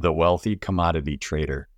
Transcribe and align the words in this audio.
The 0.00 0.12
Wealthy 0.12 0.54
Commodity 0.54 1.16
Trader 1.16 1.68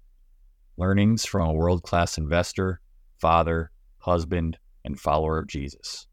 Learnings 0.76 1.24
from 1.24 1.48
a 1.48 1.54
World 1.54 1.82
Class 1.82 2.18
Investor, 2.18 2.82
Father, 3.18 3.70
Husband, 3.96 4.58
and 4.84 5.00
Follower 5.00 5.38
of 5.38 5.46
Jesus. 5.46 6.06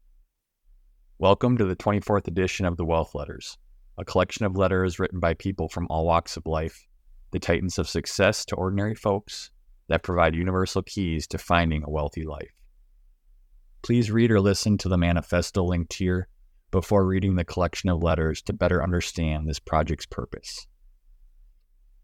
Welcome 1.18 1.58
to 1.58 1.66
the 1.66 1.76
24th 1.76 2.26
edition 2.26 2.64
of 2.64 2.78
the 2.78 2.84
Wealth 2.86 3.14
Letters, 3.14 3.58
a 3.98 4.06
collection 4.06 4.46
of 4.46 4.56
letters 4.56 4.98
written 4.98 5.20
by 5.20 5.34
people 5.34 5.68
from 5.68 5.86
all 5.90 6.06
walks 6.06 6.38
of 6.38 6.46
life, 6.46 6.86
the 7.30 7.38
titans 7.38 7.78
of 7.78 7.90
success 7.90 8.46
to 8.46 8.56
ordinary 8.56 8.94
folks 8.94 9.50
that 9.88 10.02
provide 10.02 10.34
universal 10.34 10.82
keys 10.82 11.26
to 11.26 11.36
finding 11.36 11.84
a 11.84 11.90
wealthy 11.90 12.24
life. 12.24 12.54
Please 13.82 14.10
read 14.10 14.30
or 14.30 14.40
listen 14.40 14.78
to 14.78 14.88
the 14.88 14.96
manifesto 14.96 15.62
linked 15.62 15.92
here 15.92 16.28
before 16.70 17.04
reading 17.04 17.36
the 17.36 17.44
collection 17.44 17.90
of 17.90 18.02
letters 18.02 18.40
to 18.40 18.54
better 18.54 18.82
understand 18.82 19.46
this 19.46 19.58
project's 19.58 20.06
purpose. 20.06 20.66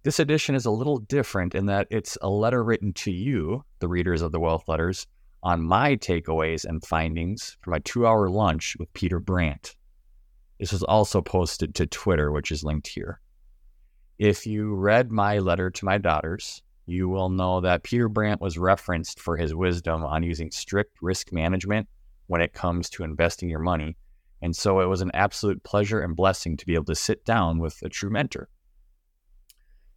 This 0.04 0.20
edition 0.20 0.54
is 0.54 0.66
a 0.66 0.70
little 0.70 0.98
different 0.98 1.54
in 1.54 1.64
that 1.64 1.86
it's 1.88 2.18
a 2.20 2.28
letter 2.28 2.62
written 2.62 2.92
to 2.92 3.10
you, 3.10 3.64
the 3.78 3.88
readers 3.88 4.20
of 4.20 4.32
the 4.32 4.38
Wealth 4.38 4.68
Letters, 4.68 5.06
on 5.42 5.62
my 5.62 5.96
takeaways 5.96 6.66
and 6.66 6.84
findings 6.84 7.56
from 7.62 7.70
my 7.70 7.78
two 7.78 8.06
hour 8.06 8.28
lunch 8.28 8.76
with 8.78 8.92
Peter 8.92 9.18
Brandt. 9.18 9.74
This 10.60 10.72
was 10.72 10.82
also 10.82 11.22
posted 11.22 11.74
to 11.74 11.86
Twitter, 11.86 12.30
which 12.30 12.52
is 12.52 12.62
linked 12.62 12.86
here. 12.86 13.18
If 14.18 14.46
you 14.46 14.74
read 14.74 15.10
my 15.10 15.38
letter 15.38 15.70
to 15.70 15.84
my 15.86 15.96
daughters, 15.96 16.62
you 16.84 17.08
will 17.08 17.30
know 17.30 17.62
that 17.62 17.82
Peter 17.82 18.10
Brandt 18.10 18.42
was 18.42 18.58
referenced 18.58 19.18
for 19.18 19.38
his 19.38 19.54
wisdom 19.54 20.04
on 20.04 20.22
using 20.22 20.50
strict 20.50 20.98
risk 21.00 21.32
management 21.32 21.88
when 22.26 22.42
it 22.42 22.52
comes 22.52 22.90
to 22.90 23.04
investing 23.04 23.48
your 23.48 23.60
money. 23.60 23.96
And 24.42 24.54
so 24.54 24.80
it 24.80 24.86
was 24.86 25.00
an 25.00 25.12
absolute 25.14 25.64
pleasure 25.64 26.00
and 26.00 26.14
blessing 26.14 26.58
to 26.58 26.66
be 26.66 26.74
able 26.74 26.84
to 26.84 26.94
sit 26.94 27.24
down 27.24 27.58
with 27.58 27.80
a 27.82 27.88
true 27.88 28.10
mentor. 28.10 28.50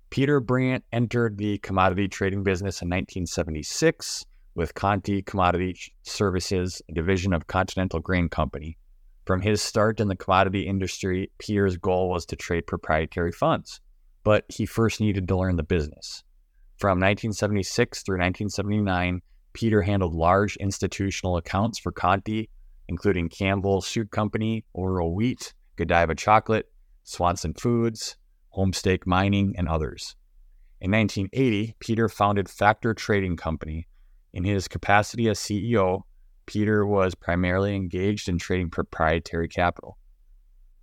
Peter 0.09 0.39
Brandt 0.39 0.85
entered 0.91 1.37
the 1.37 1.57
commodity 1.59 2.07
trading 2.07 2.43
business 2.43 2.81
in 2.81 2.87
1976 2.87 4.25
with 4.55 4.73
Conti 4.73 5.21
Commodity 5.21 5.77
Services, 6.03 6.81
a 6.89 6.93
division 6.93 7.33
of 7.33 7.47
Continental 7.47 7.99
Grain 7.99 8.29
Company. 8.29 8.77
From 9.25 9.41
his 9.41 9.61
start 9.61 9.99
in 9.99 10.07
the 10.07 10.15
commodity 10.15 10.65
industry, 10.65 11.29
Peter's 11.37 11.75
goal 11.75 12.09
was 12.09 12.25
to 12.27 12.37
trade 12.37 12.65
proprietary 12.65 13.33
funds, 13.33 13.81
but 14.23 14.45
he 14.47 14.65
first 14.65 15.01
needed 15.01 15.27
to 15.27 15.37
learn 15.37 15.57
the 15.57 15.63
business. 15.63 16.23
From 16.77 16.99
1976 16.99 18.03
through 18.03 18.15
1979, 18.15 19.21
Peter 19.51 19.81
handled 19.81 20.13
large 20.13 20.55
institutional 20.57 21.35
accounts 21.35 21.77
for 21.77 21.91
Conti, 21.91 22.49
including 22.87 23.27
Campbell 23.27 23.81
Soup 23.81 24.09
Company, 24.09 24.63
Oroweat, 24.75 25.53
Godiva 25.75 26.15
Chocolate, 26.15 26.71
Swanson 27.03 27.53
Foods, 27.53 28.15
Homestake 28.57 29.05
Mining, 29.05 29.53
and 29.57 29.67
others. 29.67 30.15
In 30.81 30.91
1980, 30.91 31.75
Peter 31.79 32.09
founded 32.09 32.49
Factor 32.49 32.93
Trading 32.93 33.37
Company. 33.37 33.87
In 34.33 34.43
his 34.43 34.67
capacity 34.67 35.29
as 35.29 35.39
CEO, 35.39 36.01
Peter 36.45 36.85
was 36.85 37.15
primarily 37.15 37.75
engaged 37.75 38.27
in 38.27 38.37
trading 38.37 38.69
proprietary 38.69 39.47
capital. 39.47 39.97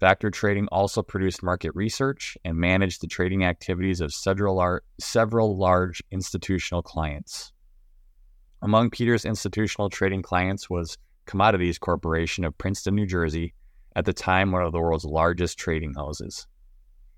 Factor 0.00 0.30
Trading 0.30 0.68
also 0.70 1.02
produced 1.02 1.42
market 1.42 1.72
research 1.74 2.36
and 2.44 2.56
managed 2.56 3.00
the 3.00 3.06
trading 3.06 3.44
activities 3.44 4.00
of 4.00 4.12
several, 4.12 4.56
lar- 4.56 4.82
several 5.00 5.56
large 5.56 6.02
institutional 6.10 6.82
clients. 6.82 7.52
Among 8.60 8.90
Peter's 8.90 9.24
institutional 9.24 9.90
trading 9.90 10.22
clients 10.22 10.68
was 10.68 10.98
Commodities 11.26 11.78
Corporation 11.78 12.44
of 12.44 12.56
Princeton, 12.58 12.94
New 12.94 13.06
Jersey, 13.06 13.54
at 13.96 14.04
the 14.04 14.12
time 14.12 14.52
one 14.52 14.62
of 14.62 14.72
the 14.72 14.80
world's 14.80 15.04
largest 15.04 15.58
trading 15.58 15.94
houses. 15.94 16.46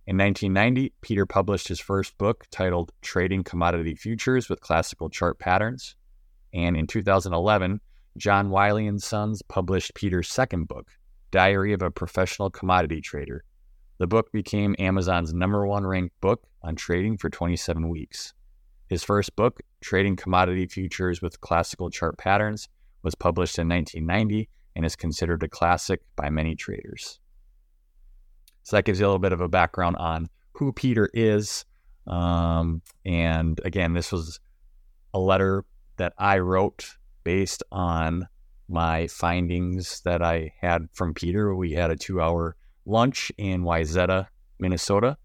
In 0.09 0.17
1990, 0.19 0.93
Peter 1.01 1.27
published 1.27 1.67
his 1.67 1.81
first 1.81 2.17
book 2.17 2.45
titled 2.53 2.93
Trading 3.03 3.43
Commodity 3.43 3.97
Futures 3.97 4.49
with 4.49 4.61
Classical 4.61 5.11
Chart 5.11 5.37
Patterns. 5.37 5.97
And 6.55 6.77
in 6.77 6.87
2011, 6.87 7.81
John 8.17 8.51
Wiley 8.51 8.87
and 8.87 9.03
Sons 9.03 9.43
published 9.43 9.97
Peter's 9.97 10.29
second 10.29 10.69
book, 10.69 10.87
Diary 11.33 11.73
of 11.73 11.83
a 11.83 11.91
Professional 11.91 12.51
Commodity 12.51 13.01
Trader. 13.01 13.43
The 13.99 14.07
book 14.07 14.31
became 14.31 14.77
Amazon's 14.79 15.35
number 15.35 15.67
one 15.67 15.85
ranked 15.85 16.21
book 16.21 16.47
on 16.63 16.77
trading 16.77 17.19
for 17.19 17.29
27 17.29 17.89
weeks. 17.89 18.33
His 18.89 19.03
first 19.03 19.35
book, 19.35 19.61
Trading 19.81 20.15
Commodity 20.15 20.69
Futures 20.69 21.21
with 21.21 21.41
Classical 21.41 21.91
Chart 21.91 22.17
Patterns, 22.17 22.69
was 23.03 23.17
published 23.17 23.59
in 23.59 23.69
1990 23.69 24.49
and 24.77 24.87
is 24.87 24.95
considered 24.95 25.43
a 25.43 25.49
classic 25.49 26.03
by 26.15 26.31
many 26.31 26.55
traders. 26.55 27.19
So 28.67 28.75
that 28.75 28.85
gives 28.85 28.99
you 28.99 29.07
a 29.07 29.09
little 29.09 29.21
bit 29.21 29.33
of 29.33 29.41
a 29.41 29.47
background 29.47 29.95
on 29.95 30.29
who 30.51 30.73
Peter 30.73 31.09
is. 31.15 31.65
Um, 32.09 32.83
and 33.05 33.61
again, 33.65 33.93
this 33.93 34.11
was 34.11 34.41
a 35.15 35.21
letter 35.21 35.65
that 35.99 36.15
I 36.19 36.41
wrote 36.41 36.97
based 37.23 37.63
on 37.71 38.27
my 38.69 39.07
findings 39.07 40.01
that 40.01 40.21
I 40.21 40.53
had 40.61 40.89
from 40.93 41.15
Peter. 41.15 41.55
We 41.55 41.75
had 41.75 41.93
a 41.93 41.97
two 41.97 42.21
hour 42.21 42.57
lunch 42.87 43.31
in 43.39 43.63
Wayzata, 43.63 44.27
Minnesota, 44.59 45.17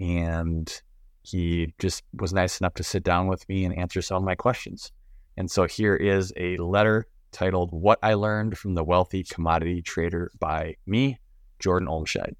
and 0.00 0.82
he 1.22 1.72
just 1.78 2.02
was 2.14 2.32
nice 2.32 2.58
enough 2.58 2.74
to 2.74 2.82
sit 2.82 3.04
down 3.04 3.28
with 3.28 3.48
me 3.48 3.64
and 3.64 3.78
answer 3.78 4.02
some 4.02 4.16
of 4.16 4.24
my 4.24 4.34
questions. 4.34 4.90
And 5.36 5.48
so 5.48 5.68
here 5.68 5.94
is 5.94 6.32
a 6.36 6.56
letter 6.56 7.06
titled 7.30 7.70
What 7.70 8.00
I 8.02 8.14
Learned 8.14 8.58
from 8.58 8.74
the 8.74 8.82
Wealthy 8.82 9.22
Commodity 9.22 9.80
Trader 9.80 10.32
by 10.40 10.74
me, 10.86 11.20
Jordan 11.60 11.88
Olmscheid 11.88 12.34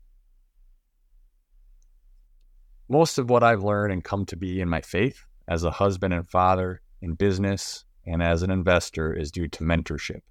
most 2.91 3.19
of 3.19 3.31
what 3.31 3.45
I've 3.45 3.63
learned 3.63 3.93
and 3.93 4.03
come 4.03 4.27
to 4.27 4.37
be 4.37 4.61
in 4.61 4.69
my 4.69 4.81
faith 4.81 5.25
as 5.47 5.63
a 5.63 5.71
husband 5.71 6.13
and 6.13 6.29
father, 6.29 6.83
in 7.01 7.15
business, 7.15 7.85
and 8.05 8.21
as 8.21 8.43
an 8.43 8.51
investor 8.51 9.13
is 9.15 9.31
due 9.31 9.47
to 9.47 9.63
mentorship. 9.63 10.23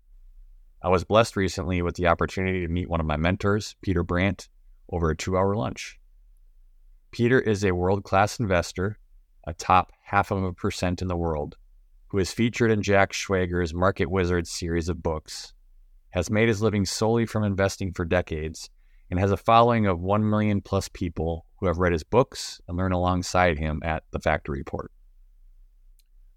I 0.84 0.90
was 0.90 1.06
blessed 1.06 1.38
recently 1.38 1.82
with 1.82 1.96
the 1.96 2.08
opportunity 2.08 2.62
to 2.62 2.68
meet 2.68 2.90
one 2.90 3.00
of 3.00 3.06
my 3.06 3.16
mentors, 3.16 3.78
Peter 3.82 4.04
Brandt, 4.04 4.50
over 4.90 5.10
a 5.10 5.16
two 5.16 5.38
hour 5.38 5.56
lunch. 5.56 6.00
Peter 7.12 7.40
is 7.40 7.64
a 7.64 7.72
world 7.72 8.04
class 8.04 8.40
investor, 8.40 9.00
a 9.48 9.54
top 9.54 9.94
half 10.04 10.30
of 10.30 10.44
a 10.44 10.52
percent 10.52 11.02
in 11.02 11.08
the 11.08 11.16
world, 11.16 11.56
who 12.08 12.18
is 12.18 12.34
featured 12.34 12.72
in 12.72 12.82
Jack 12.82 13.14
Schwager's 13.14 13.74
Market 13.74 14.12
Wizards 14.12 14.52
series 14.52 14.90
of 14.90 15.02
books, 15.02 15.54
has 16.10 16.30
made 16.30 16.50
his 16.50 16.62
living 16.62 16.86
solely 16.86 17.26
from 17.26 17.46
investing 17.46 17.94
for 17.94 18.04
decades, 18.04 18.70
and 19.10 19.18
has 19.18 19.32
a 19.32 19.38
following 19.38 19.88
of 19.88 20.02
1 20.02 20.30
million 20.30 20.60
plus 20.60 20.90
people 20.90 21.46
who 21.60 21.68
have 21.68 21.78
read 21.78 21.94
his 21.94 22.04
books 22.04 22.62
and 22.68 22.78
learn 22.78 22.92
alongside 22.92 23.58
him 23.58 23.82
at 23.84 24.04
the 24.12 24.20
Factor 24.20 24.52
Report. 24.52 24.92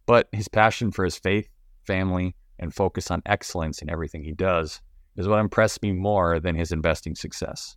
But 0.06 0.28
his 0.32 0.48
passion 0.48 0.90
for 0.90 1.04
his 1.04 1.16
faith, 1.16 1.48
family, 1.86 2.34
and 2.58 2.74
focus 2.74 3.10
on 3.10 3.22
excellence 3.26 3.82
in 3.82 3.90
everything 3.90 4.22
he 4.22 4.32
does 4.32 4.80
is 5.16 5.28
what 5.28 5.38
impressed 5.38 5.82
me 5.82 5.92
more 5.92 6.40
than 6.40 6.54
his 6.54 6.72
investing 6.72 7.14
success. 7.14 7.76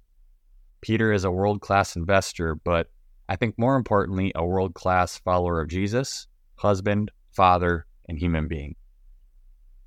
Peter 0.81 1.11
is 1.11 1.23
a 1.23 1.31
world 1.31 1.61
class 1.61 1.95
investor, 1.95 2.55
but 2.55 2.87
I 3.27 3.35
think 3.35 3.57
more 3.57 3.75
importantly, 3.75 4.31
a 4.35 4.45
world 4.45 4.73
class 4.73 5.17
follower 5.17 5.59
of 5.59 5.67
Jesus, 5.67 6.27
husband, 6.57 7.11
father, 7.31 7.85
and 8.07 8.17
human 8.17 8.47
being. 8.47 8.75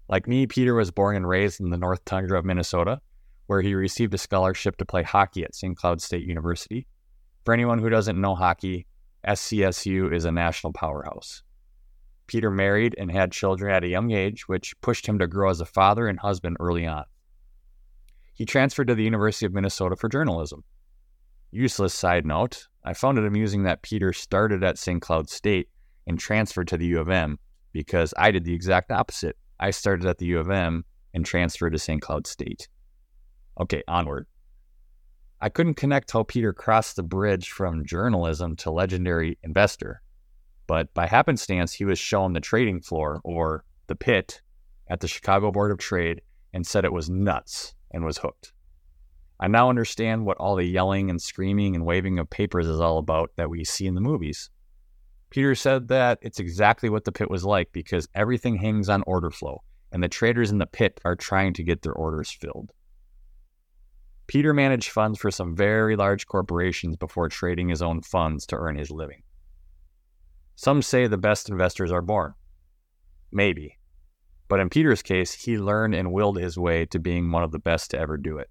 Like 0.09 0.27
me, 0.27 0.47
Peter 0.47 0.75
was 0.75 0.91
born 0.91 1.17
and 1.17 1.29
raised 1.29 1.61
in 1.61 1.71
the 1.71 1.77
North 1.77 2.05
Tundra 2.05 2.39
of 2.39 2.45
Minnesota, 2.45 3.01
where 3.47 3.61
he 3.61 3.75
received 3.75 4.15
a 4.15 4.19
scholarship 4.19 4.77
to 4.79 4.85
play 4.85 5.03
hockey 5.03 5.45
at 5.45 5.55
St. 5.55 5.77
Cloud 5.77 6.01
State 6.01 6.27
University. 6.27 6.87
For 7.49 7.55
anyone 7.55 7.79
who 7.79 7.89
doesn't 7.89 8.21
know 8.21 8.35
hockey, 8.35 8.85
SCSU 9.27 10.13
is 10.13 10.27
a 10.27 10.31
national 10.31 10.75
powerhouse. 10.75 11.43
Peter 12.27 12.51
married 12.51 12.95
and 12.99 13.11
had 13.11 13.33
children 13.33 13.75
at 13.75 13.83
a 13.83 13.89
young 13.89 14.11
age, 14.11 14.47
which 14.49 14.79
pushed 14.83 15.07
him 15.07 15.19
to 15.19 15.27
grow 15.27 15.49
as 15.49 15.63
a 15.63 15.65
father 15.65 16.09
and 16.09 16.21
husband 16.21 16.59
early 16.61 16.87
on. 16.87 17.05
He 18.35 18.45
transferred 18.45 18.89
to 18.89 18.95
the 18.95 19.03
University 19.03 19.47
of 19.47 19.55
Minnesota 19.55 19.97
for 19.97 20.11
journalism. 20.11 20.63
Useless 21.51 21.95
side 21.95 22.27
note, 22.27 22.69
I 22.85 22.93
found 22.93 23.17
it 23.17 23.25
amusing 23.25 23.63
that 23.63 23.81
Peter 23.81 24.13
started 24.13 24.63
at 24.63 24.77
St. 24.77 25.01
Cloud 25.01 25.31
State 25.31 25.71
and 26.07 26.19
transferred 26.19 26.69
to 26.69 26.77
the 26.77 26.89
U 26.89 27.01
of 27.01 27.09
M 27.09 27.39
because 27.73 28.13
I 28.19 28.31
did 28.31 28.45
the 28.45 28.53
exact 28.53 28.93
opposite. 28.93 29.39
I 29.59 29.71
started 29.71 30.05
at 30.05 30.19
the 30.19 30.27
U 30.27 30.39
of 30.39 30.51
M 30.51 30.85
and 31.15 31.25
transferred 31.25 31.71
to 31.71 31.79
St. 31.79 32.03
Cloud 32.03 32.27
State. 32.27 32.69
Okay, 33.59 33.83
onward. 33.89 34.27
I 35.41 35.49
couldn't 35.49 35.75
connect 35.75 36.11
how 36.11 36.25
Peter 36.25 36.53
crossed 36.53 36.97
the 36.97 37.03
bridge 37.03 37.51
from 37.51 37.87
journalism 37.87 38.57
to 38.57 38.71
legendary 38.71 39.39
investor, 39.43 40.03
but 40.67 40.93
by 40.95 41.07
happenstance, 41.07 41.73
he 41.73 41.85
was 41.85 41.99
shown 41.99 42.33
the 42.33 42.41
trading 42.41 42.81
floor, 42.81 43.21
or 43.25 43.65
the 43.87 43.95
pit, 43.95 44.43
at 44.89 45.01
the 45.01 45.09
Chicago 45.09 45.53
Board 45.53 45.71
of 45.71 45.79
Trade 45.79 46.23
and 46.53 46.67
said 46.67 46.85
it 46.85 46.93
was 46.93 47.09
nuts 47.09 47.75
and 47.91 48.05
was 48.05 48.19
hooked. 48.19 48.53
I 49.41 49.47
now 49.47 49.69
understand 49.69 50.27
what 50.27 50.39
all 50.39 50.57
the 50.57 50.65
yelling 50.65 51.11
and 51.11 51.23
screaming 51.23 51.77
and 51.77 51.87
waving 51.87 52.19
of 52.19 52.29
papers 52.29 52.67
is 52.67 52.81
all 52.81 52.99
about 52.99 53.31
that 53.37 53.51
we 53.51 53.65
see 53.65 53.87
in 53.87 53.95
the 53.95 54.01
movies. 54.01 54.51
Peter 55.31 55.55
said 55.55 55.89
that 55.89 56.19
it's 56.23 56.41
exactly 56.41 56.89
what 56.89 57.05
the 57.05 57.13
pit 57.13 57.31
was 57.31 57.45
like 57.45 57.71
because 57.71 58.09
everything 58.15 58.57
hangs 58.57 58.89
on 58.89 59.05
order 59.07 59.31
flow, 59.31 59.63
and 59.93 60.03
the 60.03 60.09
traders 60.09 60.51
in 60.51 60.59
the 60.59 60.67
pit 60.67 61.01
are 61.05 61.15
trying 61.15 61.53
to 61.53 61.63
get 61.63 61.83
their 61.83 61.93
orders 61.93 62.31
filled. 62.31 62.73
Peter 64.29 64.53
managed 64.53 64.91
funds 64.91 65.19
for 65.19 65.31
some 65.31 65.57
very 65.57 65.97
large 65.97 66.27
corporations 66.27 66.97
before 66.97 67.31
trading 67.31 67.71
his 67.71 67.81
own 67.81 68.03
funds 68.03 68.47
to 68.47 68.57
earn 68.57 68.77
his 68.77 68.91
living. 68.91 69.23
Some 70.55 70.83
say 70.83 71.07
the 71.07 71.17
best 71.17 71.49
investors 71.49 71.91
are 71.91 72.03
born. 72.03 72.35
Maybe. 73.33 73.79
But 74.47 74.61
in 74.61 74.69
Peter's 74.69 75.03
case, 75.03 75.33
he 75.33 75.57
learned 75.57 75.95
and 75.95 76.13
willed 76.13 76.39
his 76.39 76.59
way 76.59 76.85
to 76.87 76.99
being 76.99 77.31
one 77.31 77.43
of 77.43 77.53
the 77.53 77.59
best 77.59 77.91
to 77.91 77.99
ever 77.99 78.19
do 78.19 78.37
it. 78.37 78.51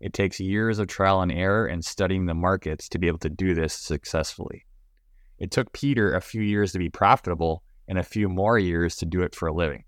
It 0.00 0.12
takes 0.12 0.38
years 0.38 0.78
of 0.78 0.86
trial 0.86 1.20
and 1.20 1.32
error 1.32 1.66
and 1.66 1.84
studying 1.84 2.26
the 2.26 2.34
markets 2.34 2.88
to 2.90 2.98
be 2.98 3.08
able 3.08 3.18
to 3.18 3.28
do 3.28 3.54
this 3.54 3.74
successfully. 3.74 4.66
It 5.38 5.50
took 5.50 5.72
Peter 5.72 6.14
a 6.14 6.20
few 6.20 6.42
years 6.42 6.72
to 6.72 6.78
be 6.78 6.90
profitable 6.90 7.64
and 7.88 7.98
a 7.98 8.04
few 8.04 8.28
more 8.28 8.58
years 8.58 8.94
to 8.96 9.06
do 9.06 9.22
it 9.22 9.34
for 9.34 9.48
a 9.48 9.54
living. 9.54 9.84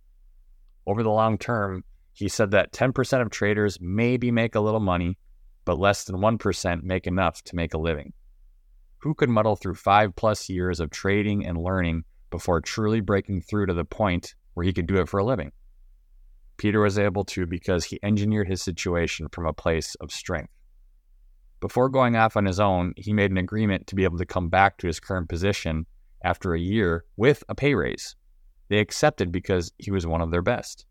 Over 0.86 1.04
the 1.04 1.10
long 1.10 1.38
term, 1.38 1.84
he 2.20 2.28
said 2.28 2.50
that 2.50 2.70
10% 2.72 3.22
of 3.22 3.30
traders 3.30 3.78
maybe 3.80 4.30
make 4.30 4.54
a 4.54 4.60
little 4.60 4.78
money, 4.78 5.16
but 5.64 5.78
less 5.78 6.04
than 6.04 6.16
1% 6.16 6.82
make 6.82 7.06
enough 7.06 7.42
to 7.44 7.56
make 7.56 7.72
a 7.72 7.78
living. 7.78 8.12
Who 8.98 9.14
could 9.14 9.30
muddle 9.30 9.56
through 9.56 9.76
five 9.76 10.14
plus 10.14 10.50
years 10.50 10.80
of 10.80 10.90
trading 10.90 11.46
and 11.46 11.56
learning 11.56 12.04
before 12.28 12.60
truly 12.60 13.00
breaking 13.00 13.40
through 13.40 13.66
to 13.66 13.72
the 13.72 13.86
point 13.86 14.34
where 14.52 14.66
he 14.66 14.72
could 14.74 14.86
do 14.86 15.00
it 15.00 15.08
for 15.08 15.18
a 15.18 15.24
living? 15.24 15.50
Peter 16.58 16.82
was 16.82 16.98
able 16.98 17.24
to 17.24 17.46
because 17.46 17.86
he 17.86 17.98
engineered 18.02 18.48
his 18.48 18.60
situation 18.60 19.26
from 19.32 19.46
a 19.46 19.54
place 19.54 19.94
of 19.94 20.12
strength. 20.12 20.52
Before 21.60 21.88
going 21.88 22.16
off 22.16 22.36
on 22.36 22.44
his 22.44 22.60
own, 22.60 22.92
he 22.98 23.14
made 23.14 23.30
an 23.30 23.38
agreement 23.38 23.86
to 23.86 23.94
be 23.94 24.04
able 24.04 24.18
to 24.18 24.26
come 24.26 24.50
back 24.50 24.76
to 24.78 24.86
his 24.86 25.00
current 25.00 25.30
position 25.30 25.86
after 26.22 26.52
a 26.52 26.60
year 26.60 27.06
with 27.16 27.42
a 27.48 27.54
pay 27.54 27.74
raise. 27.74 28.14
They 28.68 28.78
accepted 28.78 29.32
because 29.32 29.72
he 29.78 29.90
was 29.90 30.06
one 30.06 30.20
of 30.20 30.30
their 30.30 30.42
best. 30.42 30.84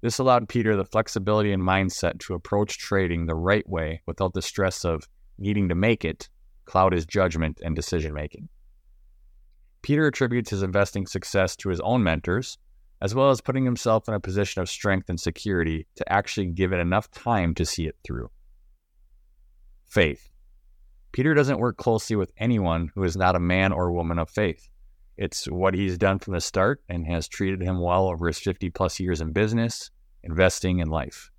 This 0.00 0.18
allowed 0.18 0.48
Peter 0.48 0.76
the 0.76 0.84
flexibility 0.84 1.52
and 1.52 1.62
mindset 1.62 2.20
to 2.20 2.34
approach 2.34 2.78
trading 2.78 3.26
the 3.26 3.34
right 3.34 3.68
way 3.68 4.02
without 4.06 4.32
the 4.32 4.42
stress 4.42 4.84
of 4.84 5.08
needing 5.38 5.68
to 5.68 5.74
make 5.74 6.04
it 6.04 6.28
cloud 6.66 6.92
his 6.92 7.06
judgment 7.06 7.60
and 7.64 7.74
decision 7.74 8.14
making. 8.14 8.48
Peter 9.82 10.06
attributes 10.06 10.50
his 10.50 10.62
investing 10.62 11.06
success 11.06 11.56
to 11.56 11.68
his 11.68 11.80
own 11.80 12.02
mentors, 12.02 12.58
as 13.00 13.14
well 13.14 13.30
as 13.30 13.40
putting 13.40 13.64
himself 13.64 14.08
in 14.08 14.14
a 14.14 14.20
position 14.20 14.60
of 14.60 14.68
strength 14.68 15.08
and 15.08 15.18
security 15.18 15.86
to 15.96 16.12
actually 16.12 16.46
give 16.46 16.72
it 16.72 16.80
enough 16.80 17.10
time 17.10 17.54
to 17.54 17.64
see 17.64 17.86
it 17.86 17.96
through. 18.04 18.30
Faith. 19.86 20.28
Peter 21.12 21.32
doesn't 21.32 21.58
work 21.58 21.76
closely 21.76 22.16
with 22.16 22.30
anyone 22.36 22.90
who 22.94 23.02
is 23.02 23.16
not 23.16 23.34
a 23.34 23.40
man 23.40 23.72
or 23.72 23.90
woman 23.90 24.18
of 24.18 24.28
faith. 24.28 24.68
It's 25.18 25.46
what 25.46 25.74
he's 25.74 25.98
done 25.98 26.20
from 26.20 26.34
the 26.34 26.40
start 26.40 26.80
and 26.88 27.04
has 27.06 27.26
treated 27.26 27.60
him 27.60 27.80
well 27.80 28.06
over 28.06 28.28
his 28.28 28.38
50 28.38 28.70
plus 28.70 29.00
years 29.00 29.20
in 29.20 29.32
business, 29.32 29.90
investing, 30.22 30.80
and 30.80 30.92
life. 30.92 31.32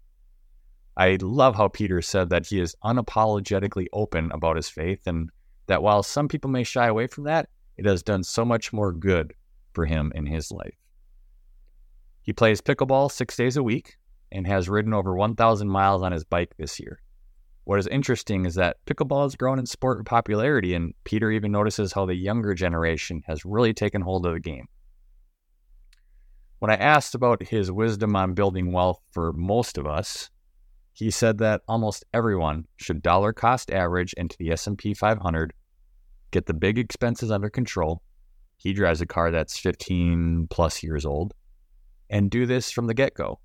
I 0.97 1.17
love 1.21 1.55
how 1.55 1.69
Peter 1.69 2.01
said 2.01 2.29
that 2.29 2.47
he 2.47 2.59
is 2.59 2.75
unapologetically 2.83 3.87
open 3.93 4.33
about 4.33 4.57
his 4.57 4.67
faith 4.67 5.07
and 5.07 5.29
that 5.67 5.81
while 5.81 6.03
some 6.03 6.27
people 6.27 6.49
may 6.49 6.63
shy 6.63 6.87
away 6.87 7.07
from 7.07 7.23
that, 7.23 7.47
it 7.77 7.85
has 7.85 8.03
done 8.03 8.21
so 8.21 8.43
much 8.43 8.73
more 8.73 8.91
good 8.91 9.33
for 9.71 9.85
him 9.85 10.11
in 10.13 10.25
his 10.25 10.51
life. 10.51 10.75
He 12.21 12.33
plays 12.33 12.59
pickleball 12.59 13.09
six 13.09 13.37
days 13.37 13.55
a 13.55 13.63
week 13.63 13.97
and 14.29 14.45
has 14.45 14.67
ridden 14.67 14.93
over 14.93 15.15
1,000 15.15 15.69
miles 15.69 16.03
on 16.03 16.11
his 16.11 16.25
bike 16.25 16.53
this 16.57 16.81
year. 16.81 16.99
What 17.69 17.77
is 17.77 17.85
interesting 17.85 18.47
is 18.47 18.55
that 18.55 18.83
pickleball 18.87 19.25
has 19.25 19.35
grown 19.35 19.59
in 19.59 19.67
sport 19.67 19.99
and 19.99 20.05
popularity, 20.07 20.73
and 20.73 20.95
Peter 21.03 21.29
even 21.29 21.51
notices 21.51 21.93
how 21.93 22.07
the 22.07 22.15
younger 22.15 22.55
generation 22.55 23.21
has 23.27 23.45
really 23.45 23.75
taken 23.75 24.01
hold 24.01 24.25
of 24.25 24.33
the 24.33 24.39
game. 24.39 24.65
When 26.57 26.71
I 26.71 26.77
asked 26.77 27.13
about 27.13 27.43
his 27.43 27.71
wisdom 27.71 28.15
on 28.15 28.33
building 28.33 28.71
wealth 28.71 28.99
for 29.11 29.33
most 29.33 29.77
of 29.77 29.85
us, 29.85 30.31
he 30.93 31.11
said 31.11 31.37
that 31.37 31.61
almost 31.67 32.05
everyone 32.11 32.65
should 32.77 33.03
dollar 33.03 33.33
cost 33.33 33.69
average 33.69 34.13
into 34.13 34.35
the 34.39 34.49
S&P 34.49 34.95
500, 34.95 35.53
get 36.31 36.47
the 36.47 36.55
big 36.55 36.79
expenses 36.79 37.29
under 37.29 37.51
control. 37.51 38.01
He 38.57 38.73
drives 38.73 39.01
a 39.01 39.05
car 39.05 39.29
that's 39.29 39.59
15 39.59 40.47
plus 40.49 40.81
years 40.81 41.05
old 41.05 41.35
and 42.09 42.31
do 42.31 42.47
this 42.47 42.71
from 42.71 42.87
the 42.87 42.95
get-go 42.95 43.39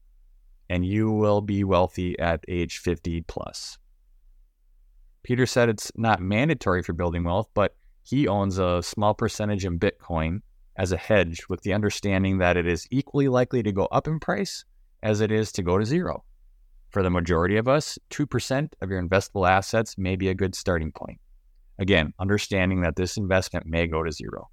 and 0.71 0.87
you 0.87 1.11
will 1.11 1.43
be 1.43 1.62
wealthy 1.62 2.19
at 2.19 2.43
age 2.49 2.79
50 2.79 3.21
plus. 3.21 3.76
Peter 5.25 5.47
said 5.47 5.69
it's 5.71 5.91
not 5.97 6.21
mandatory 6.21 6.82
for 6.82 6.93
building 6.93 7.25
wealth, 7.25 7.49
but 7.55 7.75
he 8.03 8.29
owns 8.29 8.59
a 8.59 8.82
small 8.82 9.15
percentage 9.15 9.65
in 9.65 9.79
Bitcoin 9.79 10.41
as 10.76 10.93
a 10.93 10.99
hedge 10.99 11.49
with 11.49 11.62
the 11.62 11.73
understanding 11.73 12.38
that 12.38 12.59
it 12.59 12.67
is 12.67 12.87
equally 12.91 13.29
likely 13.29 13.62
to 13.62 13.73
go 13.73 13.87
up 13.87 14.06
in 14.06 14.21
price 14.21 14.65
as 15.03 15.23
it 15.23 15.32
is 15.32 15.50
to 15.50 15.62
go 15.62 15.79
to 15.79 15.85
zero. 15.85 16.25
For 16.91 17.03
the 17.03 17.11
majority 17.11 17.56
of 17.56 17.67
us, 17.67 17.99
2% 18.11 18.69
of 18.82 18.91
your 18.91 19.03
investable 19.03 19.49
assets 19.49 19.97
may 19.97 20.15
be 20.15 20.29
a 20.29 20.35
good 20.35 20.55
starting 20.55 20.93
point. 20.93 21.19
Again, 21.79 22.12
understanding 22.21 22.82
that 22.82 22.97
this 22.97 23.17
investment 23.17 23.67
may 23.67 23.87
go 23.87 24.03
to 24.03 24.12
zero. 24.12 24.50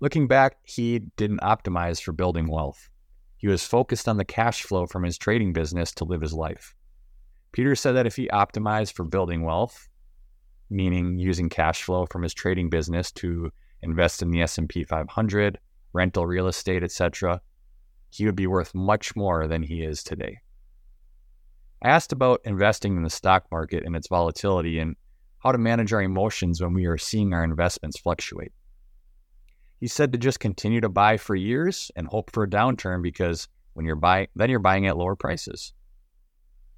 Looking 0.00 0.26
back, 0.26 0.56
he 0.64 1.00
didn't 1.16 1.40
optimize 1.42 2.02
for 2.02 2.12
building 2.12 2.48
wealth. 2.48 2.88
He 3.36 3.46
was 3.46 3.64
focused 3.64 4.08
on 4.08 4.16
the 4.16 4.24
cash 4.24 4.62
flow 4.62 4.86
from 4.86 5.04
his 5.04 5.18
trading 5.18 5.52
business 5.52 5.92
to 5.92 6.04
live 6.04 6.22
his 6.22 6.32
life. 6.32 6.74
Peter 7.52 7.74
said 7.74 7.92
that 7.92 8.06
if 8.06 8.16
he 8.16 8.28
optimized 8.28 8.94
for 8.94 9.04
building 9.04 9.42
wealth, 9.42 9.88
meaning 10.70 11.18
using 11.18 11.48
cash 11.48 11.82
flow 11.82 12.06
from 12.06 12.22
his 12.22 12.32
trading 12.32 12.70
business 12.70 13.12
to 13.12 13.50
invest 13.82 14.22
in 14.22 14.30
the 14.30 14.40
S&P 14.40 14.84
500, 14.84 15.58
rental 15.92 16.26
real 16.26 16.48
estate, 16.48 16.82
etc., 16.82 17.40
he 18.08 18.24
would 18.24 18.36
be 18.36 18.46
worth 18.46 18.74
much 18.74 19.14
more 19.14 19.46
than 19.46 19.62
he 19.62 19.82
is 19.82 20.02
today. 20.02 20.38
I 21.82 21.88
asked 21.88 22.12
about 22.12 22.40
investing 22.44 22.96
in 22.96 23.02
the 23.02 23.10
stock 23.10 23.44
market 23.50 23.84
and 23.84 23.96
its 23.96 24.08
volatility 24.08 24.78
and 24.78 24.96
how 25.38 25.52
to 25.52 25.58
manage 25.58 25.92
our 25.92 26.02
emotions 26.02 26.62
when 26.62 26.72
we 26.72 26.86
are 26.86 26.98
seeing 26.98 27.34
our 27.34 27.42
investments 27.42 27.98
fluctuate. 27.98 28.52
He 29.80 29.88
said 29.88 30.12
to 30.12 30.18
just 30.18 30.38
continue 30.38 30.80
to 30.80 30.88
buy 30.88 31.16
for 31.16 31.34
years 31.34 31.90
and 31.96 32.06
hope 32.06 32.30
for 32.30 32.44
a 32.44 32.48
downturn 32.48 33.02
because 33.02 33.48
when 33.72 33.84
you're 33.84 33.96
buying, 33.96 34.28
then 34.36 34.48
you're 34.48 34.60
buying 34.60 34.86
at 34.86 34.96
lower 34.96 35.16
prices. 35.16 35.72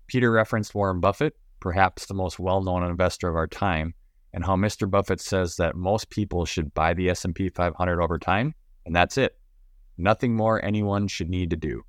Peter 0.07 0.31
referenced 0.31 0.75
Warren 0.75 1.01
Buffett, 1.01 1.37
perhaps 1.61 2.07
the 2.07 2.15
most 2.15 2.39
well-known 2.39 2.85
investor 2.85 3.29
of 3.29 3.37
our 3.37 3.47
time, 3.47 3.95
and 4.33 4.45
how 4.45 4.57
Mr. 4.57 4.91
Buffett 4.91 5.21
says 5.21 5.57
that 5.57 5.77
most 5.77 6.11
people 6.11 6.45
should 6.45 6.75
buy 6.75 6.93
the 6.93 7.09
S&P 7.11 7.49
500 7.49 8.03
over 8.03 8.19
time, 8.19 8.55
and 8.85 8.95
that's 8.95 9.17
it. 9.17 9.39
Nothing 9.97 10.35
more 10.35 10.63
anyone 10.65 11.09
should 11.09 11.31
need 11.31 11.51
to 11.51 11.57
do. 11.57 11.83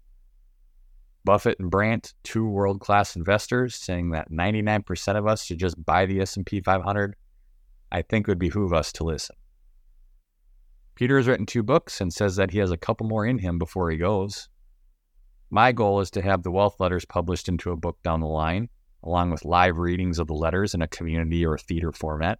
Buffett 1.23 1.59
and 1.59 1.71
Brandt, 1.71 2.13
two 2.23 2.47
world-class 2.47 3.15
investors, 3.15 3.75
saying 3.75 4.11
that 4.11 4.31
99% 4.31 5.17
of 5.17 5.25
us 5.25 5.43
should 5.43 5.57
just 5.57 5.83
buy 5.83 6.05
the 6.05 6.21
S&P 6.21 6.61
500, 6.61 7.15
I 7.91 8.01
think 8.03 8.27
would 8.27 8.37
behoove 8.37 8.73
us 8.73 8.91
to 8.93 9.03
listen. 9.03 9.35
Peter 10.93 11.17
has 11.17 11.27
written 11.27 11.45
two 11.45 11.63
books 11.63 11.99
and 11.99 12.13
says 12.13 12.35
that 12.35 12.51
he 12.51 12.59
has 12.59 12.71
a 12.71 12.77
couple 12.77 13.07
more 13.07 13.25
in 13.25 13.39
him 13.39 13.57
before 13.57 13.89
he 13.89 13.97
goes. 13.97 14.47
My 15.49 15.71
goal 15.71 15.99
is 15.99 16.11
to 16.11 16.21
have 16.21 16.43
the 16.43 16.51
wealth 16.51 16.79
letters 16.79 17.05
published 17.05 17.47
into 17.47 17.71
a 17.71 17.77
book 17.77 18.01
down 18.03 18.19
the 18.19 18.27
line, 18.27 18.69
along 19.03 19.31
with 19.31 19.45
live 19.45 19.77
readings 19.77 20.19
of 20.19 20.27
the 20.27 20.33
letters 20.33 20.73
in 20.73 20.81
a 20.81 20.87
community 20.87 21.45
or 21.45 21.57
theater 21.57 21.91
format. 21.91 22.39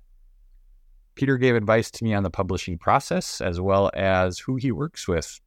Peter 1.14 1.38
gave 1.38 1.56
advice 1.56 1.90
to 1.92 2.04
me 2.04 2.14
on 2.14 2.24
the 2.24 2.30
publishing 2.30 2.78
process 2.78 3.40
as 3.40 3.62
well 3.62 3.90
as 3.94 4.40
who 4.40 4.56
he 4.58 4.72
works 4.72 5.08
with 5.08 5.40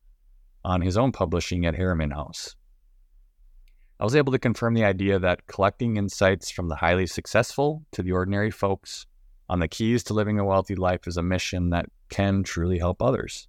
on 0.65 0.81
his 0.81 0.97
own 0.97 1.12
publishing 1.12 1.67
at 1.67 1.75
Harriman 1.75 2.11
House. 2.11 2.57
I 4.00 4.05
was 4.05 4.15
able 4.15 4.33
to 4.33 4.38
confirm 4.38 4.75
the 4.75 4.85
idea 4.85 5.19
that 5.19 5.47
collecting 5.47 5.97
insights 5.97 6.50
from 6.50 6.69
the 6.69 6.77
highly 6.77 7.07
successful 7.07 7.85
to 7.93 8.03
the 8.03 8.12
ordinary 8.12 8.50
folks 8.50 9.07
on 9.49 9.59
the 9.59 9.69
keys 9.69 10.05
to 10.05 10.15
living 10.15 10.38
a 10.38 10.45
wealthy 10.45 10.75
life 10.75 11.07
is 11.07 11.17
a 11.17 11.23
mission 11.23 11.71
that 11.71 11.87
can 12.09 12.45
truly 12.45 12.79
help 12.79 13.03
others. 13.03 13.49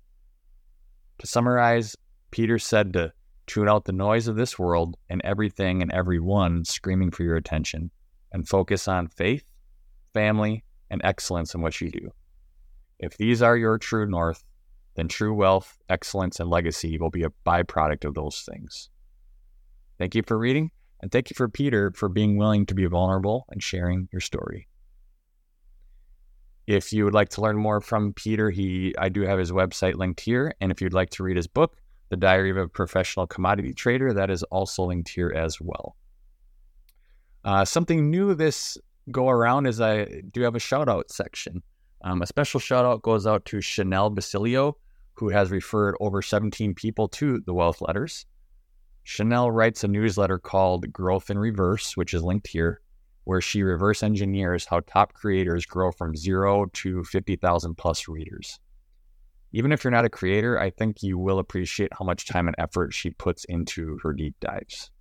To 1.19 1.27
summarize, 1.27 1.95
Peter 2.31 2.57
said 2.57 2.93
to 2.93 3.13
Tune 3.49 3.67
out 3.67 3.85
the 3.85 3.91
noise 3.91 4.27
of 4.27 4.35
this 4.35 4.59
world 4.59 4.95
and 5.09 5.23
everything 5.23 5.81
and 5.81 5.91
everyone 5.91 6.63
screaming 6.63 7.09
for 7.09 7.23
your 7.23 7.35
attention 7.35 7.89
and 8.31 8.47
focus 8.47 8.87
on 8.87 9.07
faith, 9.07 9.43
family, 10.13 10.63
and 10.91 11.01
excellence 11.03 11.55
in 11.55 11.61
what 11.63 11.81
you 11.81 11.89
do. 11.89 12.11
If 12.99 13.17
these 13.17 13.41
are 13.41 13.57
your 13.57 13.79
true 13.79 14.05
north, 14.05 14.43
then 14.93 15.07
true 15.07 15.33
wealth, 15.33 15.79
excellence, 15.89 16.39
and 16.39 16.47
legacy 16.47 16.99
will 16.99 17.09
be 17.09 17.23
a 17.23 17.31
byproduct 17.43 18.05
of 18.05 18.13
those 18.13 18.47
things. 18.47 18.91
Thank 19.97 20.13
you 20.13 20.21
for 20.21 20.37
reading, 20.37 20.69
and 21.01 21.11
thank 21.11 21.31
you 21.31 21.33
for 21.33 21.49
Peter 21.49 21.91
for 21.95 22.07
being 22.07 22.37
willing 22.37 22.67
to 22.67 22.75
be 22.75 22.85
vulnerable 22.85 23.47
and 23.49 23.63
sharing 23.63 24.09
your 24.11 24.21
story. 24.21 24.67
If 26.67 26.93
you 26.93 27.03
would 27.03 27.15
like 27.15 27.29
to 27.29 27.41
learn 27.41 27.57
more 27.57 27.81
from 27.81 28.13
Peter, 28.13 28.51
he 28.51 28.93
I 28.95 29.09
do 29.09 29.21
have 29.21 29.39
his 29.39 29.51
website 29.51 29.95
linked 29.95 30.19
here, 30.19 30.53
and 30.61 30.71
if 30.71 30.81
you'd 30.81 30.93
like 30.93 31.09
to 31.11 31.23
read 31.23 31.35
his 31.35 31.47
book, 31.47 31.77
the 32.09 32.17
Diary 32.17 32.49
of 32.51 32.57
a 32.57 32.67
Professional 32.67 33.27
Commodity 33.27 33.73
Trader. 33.73 34.13
That 34.13 34.29
is 34.29 34.43
also 34.43 34.83
linked 34.83 35.09
here 35.09 35.31
as 35.35 35.59
well. 35.61 35.95
Uh, 37.43 37.65
something 37.65 38.09
new 38.09 38.33
this 38.35 38.77
go 39.11 39.29
around 39.29 39.65
is 39.65 39.79
I 39.79 40.21
do 40.31 40.41
have 40.41 40.55
a 40.55 40.59
shout 40.59 40.89
out 40.89 41.11
section. 41.11 41.63
Um, 42.03 42.21
a 42.21 42.27
special 42.27 42.59
shout 42.59 42.85
out 42.85 43.01
goes 43.01 43.27
out 43.27 43.45
to 43.45 43.61
Chanel 43.61 44.09
Basilio, 44.09 44.77
who 45.13 45.29
has 45.29 45.51
referred 45.51 45.95
over 45.99 46.21
17 46.21 46.73
people 46.73 47.07
to 47.09 47.41
the 47.45 47.53
Wealth 47.53 47.81
Letters. 47.81 48.25
Chanel 49.03 49.51
writes 49.51 49.83
a 49.83 49.87
newsletter 49.87 50.37
called 50.37 50.91
Growth 50.93 51.29
in 51.29 51.37
Reverse, 51.37 51.97
which 51.97 52.13
is 52.13 52.23
linked 52.23 52.47
here, 52.47 52.81
where 53.23 53.41
she 53.41 53.63
reverse 53.63 54.03
engineers 54.03 54.65
how 54.65 54.81
top 54.81 55.13
creators 55.13 55.65
grow 55.65 55.91
from 55.91 56.15
zero 56.15 56.65
to 56.73 57.03
50,000 57.03 57.75
plus 57.75 58.07
readers. 58.07 58.59
Even 59.51 59.71
if 59.71 59.83
you're 59.83 59.91
not 59.91 60.05
a 60.05 60.09
creator, 60.09 60.59
I 60.59 60.69
think 60.69 61.01
you 61.01 61.17
will 61.17 61.39
appreciate 61.39 61.91
how 61.97 62.05
much 62.05 62.27
time 62.27 62.47
and 62.47 62.55
effort 62.59 62.93
she 62.93 63.09
puts 63.09 63.45
into 63.45 63.97
her 64.03 64.13
deep 64.13 64.35
dives. 64.39 64.91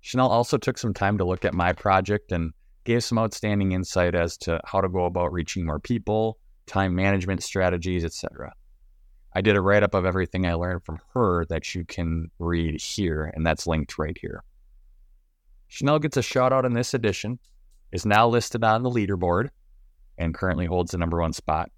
Chanel 0.00 0.28
also 0.28 0.58
took 0.58 0.76
some 0.76 0.92
time 0.92 1.16
to 1.16 1.24
look 1.24 1.46
at 1.46 1.54
my 1.54 1.72
project 1.72 2.30
and 2.32 2.52
gave 2.84 3.02
some 3.02 3.18
outstanding 3.18 3.72
insight 3.72 4.14
as 4.14 4.36
to 4.36 4.60
how 4.66 4.82
to 4.82 4.88
go 4.88 5.06
about 5.06 5.32
reaching 5.32 5.64
more 5.64 5.80
people, 5.80 6.38
time 6.66 6.94
management 6.94 7.42
strategies, 7.42 8.04
etc. 8.04 8.52
I 9.32 9.40
did 9.40 9.56
a 9.56 9.60
write 9.62 9.82
up 9.82 9.94
of 9.94 10.04
everything 10.04 10.46
I 10.46 10.54
learned 10.54 10.84
from 10.84 10.98
her 11.14 11.46
that 11.46 11.74
you 11.74 11.86
can 11.86 12.30
read 12.38 12.80
here, 12.80 13.32
and 13.34 13.46
that's 13.46 13.66
linked 13.66 13.98
right 13.98 14.16
here. 14.20 14.44
Chanel 15.68 15.98
gets 15.98 16.18
a 16.18 16.22
shout 16.22 16.52
out 16.52 16.66
in 16.66 16.74
this 16.74 16.92
edition, 16.92 17.38
is 17.90 18.04
now 18.04 18.28
listed 18.28 18.62
on 18.62 18.82
the 18.82 18.90
leaderboard, 18.90 19.48
and 20.18 20.34
currently 20.34 20.66
holds 20.66 20.92
the 20.92 20.98
number 20.98 21.20
one 21.20 21.32
spot. 21.32 21.70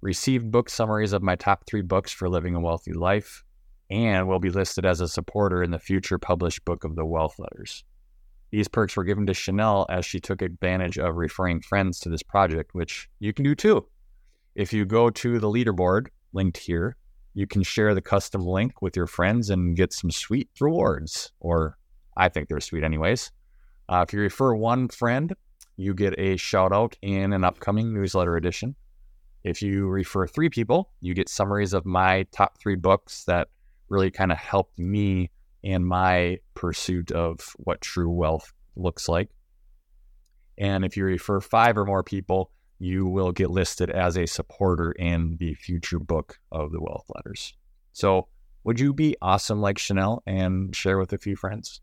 Received 0.00 0.50
book 0.50 0.68
summaries 0.68 1.12
of 1.12 1.22
my 1.22 1.36
top 1.36 1.64
three 1.66 1.82
books 1.82 2.12
for 2.12 2.28
living 2.28 2.54
a 2.54 2.60
wealthy 2.60 2.92
life, 2.92 3.42
and 3.90 4.28
will 4.28 4.38
be 4.38 4.50
listed 4.50 4.84
as 4.84 5.00
a 5.00 5.08
supporter 5.08 5.62
in 5.62 5.70
the 5.70 5.78
future 5.78 6.18
published 6.18 6.64
book 6.64 6.84
of 6.84 6.96
the 6.96 7.06
Wealth 7.06 7.38
Letters. 7.38 7.84
These 8.50 8.68
perks 8.68 8.96
were 8.96 9.04
given 9.04 9.26
to 9.26 9.34
Chanel 9.34 9.86
as 9.88 10.06
she 10.06 10.20
took 10.20 10.42
advantage 10.42 10.98
of 10.98 11.16
referring 11.16 11.60
friends 11.60 11.98
to 12.00 12.08
this 12.08 12.22
project, 12.22 12.74
which 12.74 13.08
you 13.18 13.32
can 13.32 13.44
do 13.44 13.54
too. 13.54 13.86
If 14.54 14.72
you 14.72 14.84
go 14.84 15.10
to 15.10 15.38
the 15.38 15.48
leaderboard 15.48 16.08
linked 16.32 16.58
here, 16.58 16.96
you 17.34 17.46
can 17.46 17.62
share 17.62 17.94
the 17.94 18.00
custom 18.00 18.42
link 18.42 18.80
with 18.80 18.96
your 18.96 19.06
friends 19.06 19.50
and 19.50 19.76
get 19.76 19.92
some 19.92 20.10
sweet 20.10 20.48
rewards, 20.60 21.32
or 21.40 21.76
I 22.16 22.28
think 22.28 22.48
they're 22.48 22.60
sweet, 22.60 22.84
anyways. 22.84 23.30
Uh, 23.88 24.04
if 24.06 24.12
you 24.12 24.20
refer 24.20 24.54
one 24.54 24.88
friend, 24.88 25.34
you 25.76 25.92
get 25.92 26.18
a 26.18 26.36
shout 26.36 26.72
out 26.72 26.96
in 27.02 27.32
an 27.32 27.44
upcoming 27.44 27.92
newsletter 27.92 28.36
edition. 28.36 28.74
If 29.46 29.62
you 29.62 29.86
refer 29.86 30.26
three 30.26 30.48
people, 30.48 30.90
you 31.00 31.14
get 31.14 31.28
summaries 31.28 31.72
of 31.72 31.86
my 31.86 32.24
top 32.32 32.58
three 32.58 32.74
books 32.74 33.22
that 33.26 33.46
really 33.88 34.10
kind 34.10 34.32
of 34.32 34.38
helped 34.38 34.76
me 34.76 35.30
in 35.62 35.84
my 35.84 36.38
pursuit 36.54 37.12
of 37.12 37.54
what 37.58 37.80
true 37.80 38.10
wealth 38.10 38.52
looks 38.74 39.08
like. 39.08 39.30
And 40.58 40.84
if 40.84 40.96
you 40.96 41.04
refer 41.04 41.40
five 41.40 41.78
or 41.78 41.84
more 41.84 42.02
people, 42.02 42.50
you 42.80 43.06
will 43.06 43.30
get 43.30 43.48
listed 43.48 43.88
as 43.88 44.18
a 44.18 44.26
supporter 44.26 44.90
in 44.90 45.36
the 45.38 45.54
future 45.54 46.00
book 46.00 46.40
of 46.50 46.72
the 46.72 46.80
wealth 46.80 47.08
letters. 47.14 47.54
So, 47.92 48.26
would 48.64 48.80
you 48.80 48.92
be 48.92 49.14
awesome 49.22 49.60
like 49.60 49.78
Chanel 49.78 50.24
and 50.26 50.74
share 50.74 50.98
with 50.98 51.12
a 51.12 51.18
few 51.18 51.36
friends? 51.36 51.80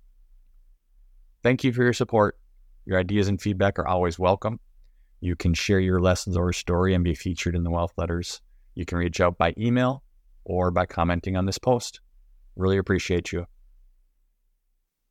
Thank 1.44 1.64
you 1.64 1.72
for 1.72 1.84
your 1.84 1.94
support. 1.94 2.38
Your 2.86 3.00
ideas 3.00 3.30
and 3.30 3.42
feedback 3.42 3.80
are 3.80 3.88
always 3.88 4.20
welcome. 4.20 4.60
You 5.24 5.38
can 5.38 5.54
share 5.54 5.80
your 5.80 6.02
lessons 6.02 6.36
or 6.36 6.52
story 6.52 6.94
and 6.94 7.02
be 7.02 7.16
featured 7.16 7.56
in 7.56 7.64
the 7.64 7.72
wealth 7.72 7.94
letters. 7.96 8.42
You 8.76 8.84
can 8.84 8.98
reach 8.98 9.22
out 9.22 9.38
by 9.38 9.54
email 9.58 10.04
or 10.44 10.70
by 10.70 10.86
commenting 10.86 11.38
on 11.38 11.46
this 11.46 11.58
post. 11.58 12.02
Really 12.58 12.78
appreciate 12.78 13.32
you. 13.32 13.46